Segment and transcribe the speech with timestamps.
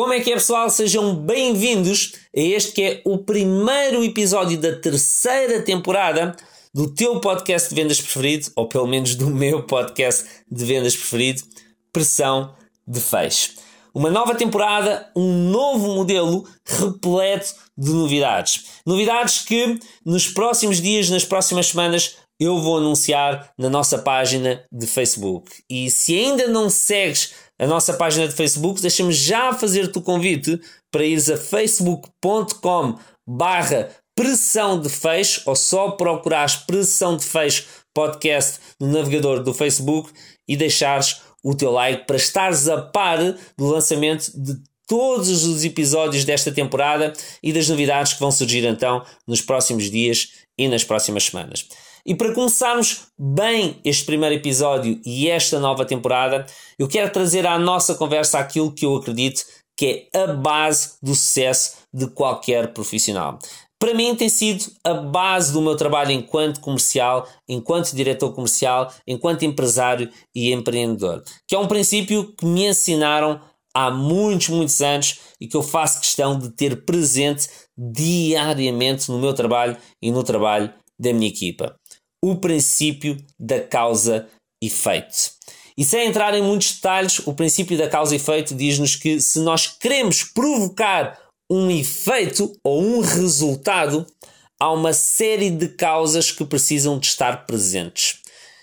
[0.00, 0.70] Como é que é pessoal?
[0.70, 6.34] Sejam bem-vindos a este que é o primeiro episódio da terceira temporada
[6.72, 11.42] do teu podcast de vendas preferido, ou pelo menos do meu podcast de vendas preferido,
[11.92, 12.54] Pressão
[12.88, 13.52] de Fecho.
[13.92, 18.64] Uma nova temporada, um novo modelo repleto de novidades.
[18.86, 24.86] Novidades que nos próximos dias, nas próximas semanas, eu vou anunciar na nossa página de
[24.86, 25.62] Facebook.
[25.68, 30.58] E se ainda não segues a nossa página de Facebook, deixa-me já fazer-te o convite
[30.90, 38.60] para ires a facebook.com barra pressão de fecho ou só procurares pressão de fecho podcast
[38.80, 40.10] no navegador do Facebook
[40.48, 43.18] e deixares o teu like para estares a par
[43.58, 44.56] do lançamento de
[44.88, 50.30] todos os episódios desta temporada e das novidades que vão surgir então nos próximos dias
[50.58, 51.66] e nas próximas semanas.
[52.04, 56.46] E para começarmos bem este primeiro episódio e esta nova temporada,
[56.78, 59.44] eu quero trazer à nossa conversa aquilo que eu acredito
[59.76, 63.38] que é a base do sucesso de qualquer profissional.
[63.78, 69.44] Para mim tem sido a base do meu trabalho enquanto comercial, enquanto diretor comercial, enquanto
[69.44, 73.40] empresário e empreendedor, que é um princípio que me ensinaram
[73.74, 79.32] há muitos, muitos anos e que eu faço questão de ter presente diariamente no meu
[79.32, 81.74] trabalho e no trabalho da minha equipa
[82.22, 85.32] o princípio da causa-efeito.
[85.76, 90.24] E sem entrar em muitos detalhes, o princípio da causa-efeito diz-nos que se nós queremos
[90.24, 91.18] provocar
[91.50, 94.06] um efeito ou um resultado,
[94.60, 98.20] há uma série de causas que precisam de estar presentes.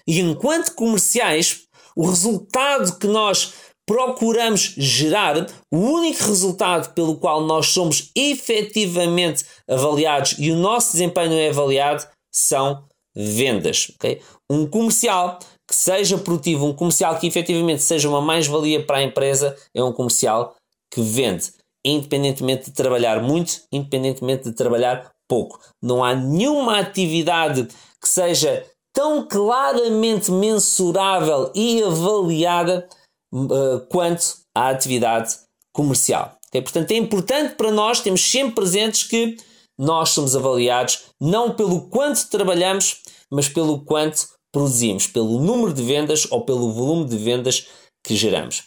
[0.07, 1.63] E enquanto comerciais,
[1.95, 3.53] o resultado que nós
[3.87, 11.33] procuramos gerar, o único resultado pelo qual nós somos efetivamente avaliados e o nosso desempenho
[11.33, 12.86] é avaliado são
[13.17, 13.91] vendas.
[13.95, 14.21] Okay?
[14.49, 19.55] Um comercial que seja produtivo, um comercial que efetivamente seja uma mais-valia para a empresa,
[19.73, 20.55] é um comercial
[20.93, 21.51] que vende,
[21.85, 25.59] independentemente de trabalhar muito, independentemente de trabalhar pouco.
[25.83, 27.67] Não há nenhuma atividade
[28.01, 32.87] que seja tão claramente mensurável e avaliada
[33.33, 35.35] uh, quanto a atividade
[35.73, 36.37] comercial.
[36.47, 36.61] Okay?
[36.61, 39.37] Portanto, é importante para nós termos sempre presentes que
[39.77, 43.01] nós somos avaliados não pelo quanto trabalhamos,
[43.31, 47.67] mas pelo quanto produzimos, pelo número de vendas ou pelo volume de vendas
[48.03, 48.63] que geramos.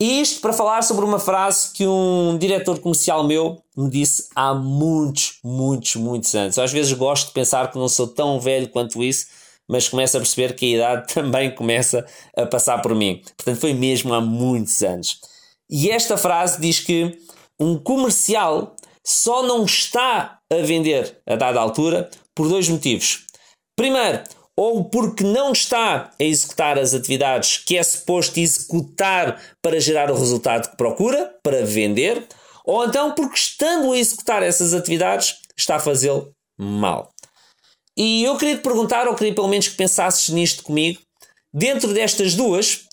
[0.00, 4.52] E isto para falar sobre uma frase que um diretor comercial meu me disse há
[4.52, 6.58] muitos, muitos, muitos anos.
[6.58, 9.26] Às vezes gosto de pensar que não sou tão velho quanto isso,
[9.68, 12.04] mas começo a perceber que a idade também começa
[12.36, 13.22] a passar por mim.
[13.36, 15.20] Portanto, foi mesmo há muitos anos.
[15.70, 17.18] E esta frase diz que
[17.58, 23.23] um comercial só não está a vender a dada altura por dois motivos.
[23.76, 24.22] Primeiro,
[24.56, 30.16] ou porque não está a executar as atividades que é suposto executar para gerar o
[30.16, 32.26] resultado que procura, para vender,
[32.64, 37.12] ou então porque estando a executar essas atividades está a fazê-lo mal.
[37.96, 41.00] E eu queria te perguntar, ou queria pelo menos que pensasses nisto comigo,
[41.52, 42.86] dentro destas duas,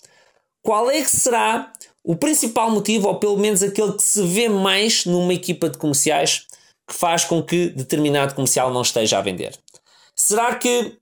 [0.62, 1.72] qual é que será
[2.04, 6.46] o principal motivo, ou pelo menos aquele que se vê mais numa equipa de comerciais,
[6.88, 9.56] que faz com que determinado comercial não esteja a vender?
[10.24, 10.96] Será que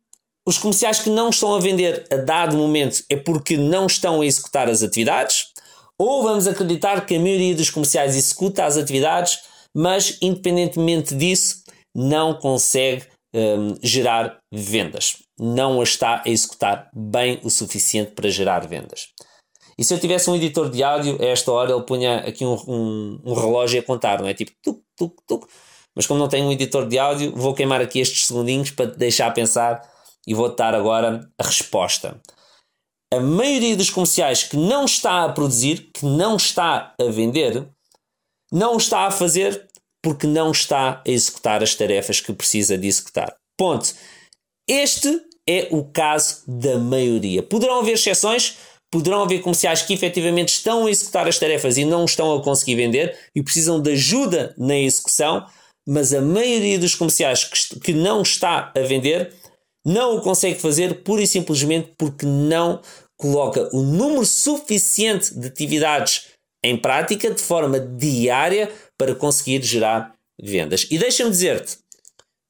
[0.46, 4.26] os comerciais que não estão a vender a dado momento é porque não estão a
[4.26, 5.48] executar as atividades?
[5.98, 9.40] Ou vamos acreditar que a maioria dos comerciais executa as atividades,
[9.76, 11.62] mas independentemente disso,
[11.94, 13.04] não consegue
[13.34, 15.18] um, gerar vendas?
[15.38, 19.08] Não a está a executar bem o suficiente para gerar vendas?
[19.76, 22.54] E se eu tivesse um editor de áudio, a esta hora ele punha aqui um,
[22.66, 24.32] um, um relógio a contar, não é?
[24.32, 25.46] Tipo, tuc, tuc, tuc.
[26.00, 28.96] Mas como não tenho um editor de áudio, vou queimar aqui estes segundinhos para te
[28.96, 29.86] deixar pensar
[30.26, 32.18] e vou-te dar agora a resposta.
[33.12, 37.68] A maioria dos comerciais que não está a produzir, que não está a vender,
[38.50, 39.68] não está a fazer
[40.02, 43.36] porque não está a executar as tarefas que precisa de executar.
[43.58, 43.92] Ponto.
[44.66, 47.42] Este é o caso da maioria.
[47.42, 48.56] Poderão haver exceções,
[48.90, 52.76] poderão haver comerciais que efetivamente estão a executar as tarefas e não estão a conseguir
[52.76, 55.46] vender e precisam de ajuda na execução,
[55.86, 59.32] mas a maioria dos comerciais que, que não está a vender
[59.84, 62.80] não o consegue fazer pura e simplesmente porque não
[63.16, 66.28] coloca o número suficiente de atividades
[66.64, 70.86] em prática de forma diária para conseguir gerar vendas.
[70.90, 71.78] E deixa-me dizer-te,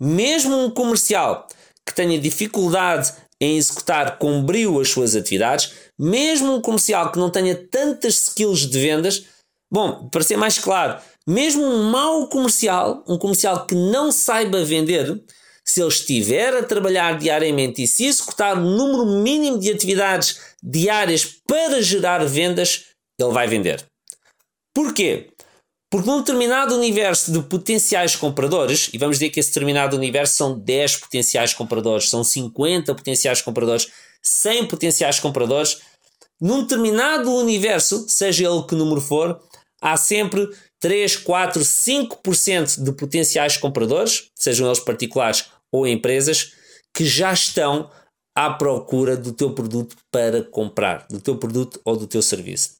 [0.00, 1.46] mesmo um comercial
[1.86, 7.30] que tenha dificuldade em executar com brio as suas atividades, mesmo um comercial que não
[7.30, 9.24] tenha tantas skills de vendas,
[9.72, 11.00] bom, para ser mais claro,
[11.30, 15.22] mesmo um mau comercial, um comercial que não saiba vender,
[15.64, 21.24] se ele estiver a trabalhar diariamente e se executar o número mínimo de atividades diárias
[21.46, 22.86] para gerar vendas,
[23.18, 23.84] ele vai vender.
[24.74, 25.28] Porquê?
[25.88, 30.58] Porque num determinado universo de potenciais compradores, e vamos dizer que esse determinado universo são
[30.58, 33.88] 10 potenciais compradores, são 50 potenciais compradores,
[34.22, 35.78] 100 potenciais compradores,
[36.40, 39.40] num determinado universo, seja ele que número for,
[39.80, 40.48] há sempre
[40.78, 46.52] 3, 4, 5% de potenciais compradores, sejam eles particulares ou empresas,
[46.94, 47.90] que já estão
[48.34, 52.70] à procura do teu produto para comprar, do teu produto ou do teu serviço.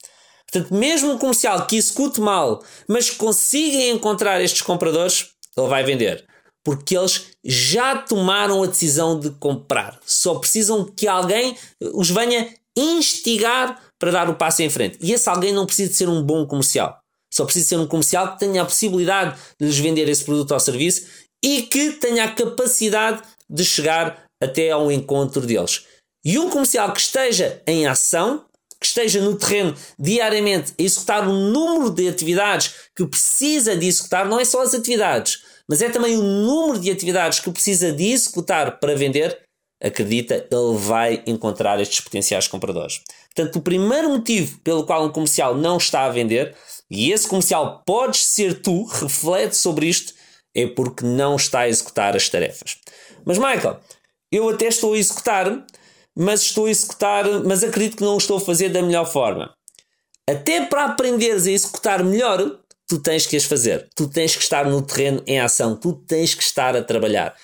[0.51, 6.27] Portanto, mesmo um comercial que execute mal, mas consiga encontrar estes compradores, ele vai vender.
[6.65, 9.99] Porque eles já tomaram a decisão de comprar.
[10.05, 11.57] Só precisam que alguém
[11.95, 14.99] os venha instigar para dar o passo em frente.
[15.01, 16.99] E esse alguém não precisa de ser um bom comercial.
[17.33, 20.59] Só precisa ser um comercial que tenha a possibilidade de lhes vender esse produto ou
[20.59, 21.07] serviço
[21.45, 25.85] e que tenha a capacidade de chegar até ao encontro deles.
[26.25, 28.45] E um comercial que esteja em ação,
[28.81, 34.27] que esteja no terreno diariamente a executar o número de atividades que precisa de executar,
[34.27, 38.11] não é só as atividades, mas é também o número de atividades que precisa de
[38.11, 39.39] executar para vender,
[39.83, 43.01] acredita, ele vai encontrar estes potenciais compradores.
[43.35, 46.55] Portanto, o primeiro motivo pelo qual um comercial não está a vender,
[46.91, 50.13] e esse comercial podes ser tu, reflete sobre isto,
[50.55, 52.79] é porque não está a executar as tarefas.
[53.25, 53.79] Mas, Michael,
[54.33, 55.65] eu até estou a executar,
[56.17, 59.55] mas estou a executar, mas acredito que não o estou a fazer da melhor forma.
[60.29, 63.89] Até para aprenderes a executar melhor, tu tens que as fazer.
[63.95, 67.35] Tu tens que estar no terreno em ação, tu tens que estar a trabalhar.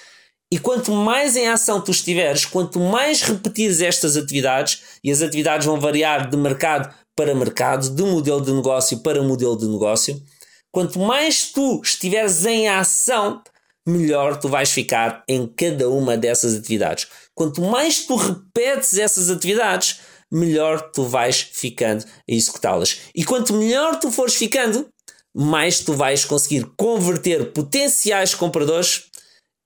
[0.53, 5.67] E quanto mais em ação tu estiveres, quanto mais repetires estas atividades, e as atividades
[5.67, 10.23] vão variar de mercado para mercado, de modelo de negócio para modelo de negócio,
[10.71, 13.43] quanto mais tu estiveres em ação,
[13.87, 17.09] melhor tu vais ficar em cada uma dessas atividades.
[17.35, 20.01] Quanto mais tu repetes essas atividades,
[20.31, 23.01] melhor tu vais ficando a executá-las.
[23.15, 24.89] E quanto melhor tu fores ficando,
[25.35, 29.05] mais tu vais conseguir converter potenciais compradores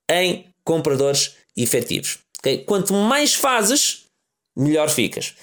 [0.09, 2.19] em compradores efetivos.
[2.39, 2.59] Okay?
[2.59, 4.05] Quanto mais fazes,
[4.55, 5.35] melhor ficas.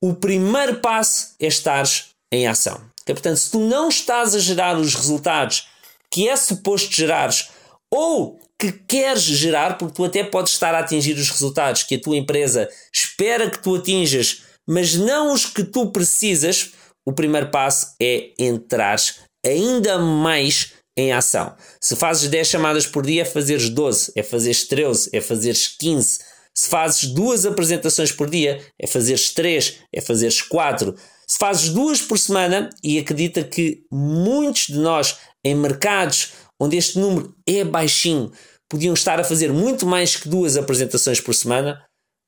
[0.00, 2.80] O primeiro passo é estares em ação.
[3.02, 3.14] Okay?
[3.14, 5.68] Portanto, se tu não estás a gerar os resultados
[6.10, 7.48] que é suposto gerares
[7.90, 12.00] ou que queres gerar, porque tu até podes estar a atingir os resultados que a
[12.00, 16.72] tua empresa espera que tu atinjas, mas não os que tu precisas,
[17.04, 21.54] o primeiro passo é entrares ainda mais em ação.
[21.80, 26.18] Se fazes 10 chamadas por dia, é fazeres 12, é fazeres 13, é fazeres 15.
[26.56, 30.94] Se fazes duas apresentações por dia, é fazeres 3, é fazeres 4.
[31.26, 36.98] Se fazes duas por semana, e acredita que muitos de nós em mercados onde este
[36.98, 38.30] número é baixinho,
[38.70, 41.84] podiam estar a fazer muito mais que duas apresentações por semana,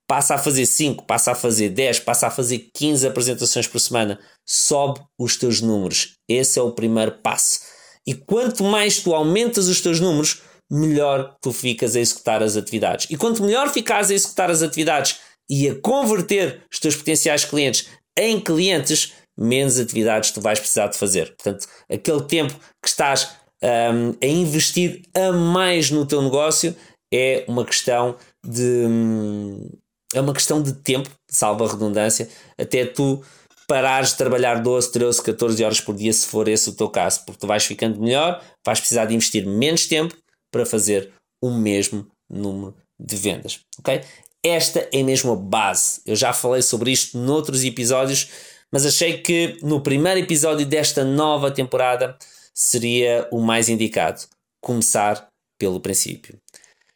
[0.08, 4.18] passa a fazer 5, passa a fazer 10, passa a fazer 15 apresentações por semana,
[4.46, 6.14] sobe os teus números.
[6.28, 7.60] Esse é o primeiro passo.
[8.06, 13.06] E quanto mais tu aumentas os teus números, melhor tu ficas a executar as atividades.
[13.10, 15.18] E quanto melhor ficas a executar as atividades
[15.50, 17.88] e a converter os teus potenciais clientes
[18.18, 21.34] em clientes, menos atividades tu vais precisar de fazer.
[21.36, 23.30] Portanto, aquele tempo que estás
[23.62, 26.74] um, a investir a mais no teu negócio
[27.12, 29.68] é uma questão de hum,
[30.14, 33.22] é uma questão de tempo, salva a redundância, até tu
[33.66, 37.24] parares de trabalhar 12, 13, 14 horas por dia, se for esse o teu caso,
[37.24, 40.16] porque tu vais ficando melhor, vais precisar de investir menos tempo
[40.50, 44.00] para fazer o mesmo número de vendas, ok?
[44.42, 46.00] Esta é mesmo a base.
[46.06, 48.30] Eu já falei sobre isto noutros episódios,
[48.72, 52.16] mas achei que no primeiro episódio desta nova temporada
[52.54, 54.22] seria o mais indicado.
[54.62, 55.26] Começar
[55.58, 56.38] pelo princípio.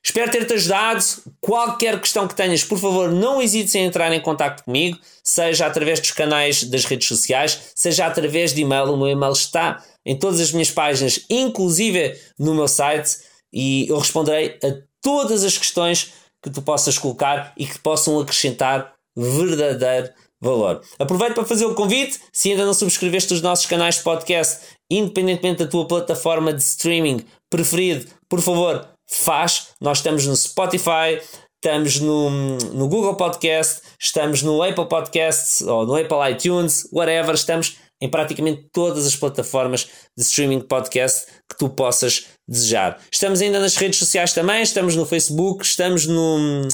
[0.05, 1.05] Espero ter-te ajudado.
[1.41, 6.01] Qualquer questão que tenhas, por favor, não hesites em entrar em contato comigo, seja através
[6.01, 8.93] dos canais das redes sociais, seja através de e-mail.
[8.93, 13.19] O meu e-mail está em todas as minhas páginas, inclusive no meu site,
[13.53, 18.95] e eu responderei a todas as questões que tu possas colocar e que possam acrescentar
[19.17, 20.81] verdadeiro valor.
[20.99, 25.65] Aproveito para fazer o convite, se ainda não subscreveste os nossos canais de podcast, independentemente
[25.65, 29.69] da tua plataforma de streaming preferido, por favor, faz.
[29.81, 31.21] Nós estamos no Spotify,
[31.63, 32.31] estamos no,
[32.73, 38.69] no Google Podcast, estamos no Apple Podcasts ou no Apple iTunes, whatever, estamos em praticamente
[38.73, 42.99] todas as plataformas de streaming podcast que tu possas desejar.
[43.13, 46.67] Estamos ainda nas redes sociais também, estamos no Facebook, estamos no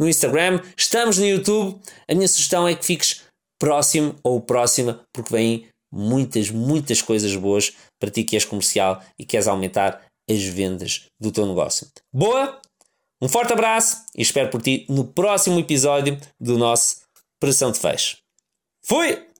[0.00, 1.80] no Instagram, estamos no YouTube.
[2.08, 3.22] A minha sugestão é que fiques
[3.60, 9.24] próximo ou próxima, porque vêm muitas, muitas coisas boas para ti que és comercial e
[9.24, 11.86] queres aumentar as vendas do teu negócio.
[12.12, 12.60] Boa?
[13.20, 17.02] Um forte abraço e espero por ti no próximo episódio do nosso
[17.38, 18.18] Pressão de Fecho.
[18.82, 19.31] Fui!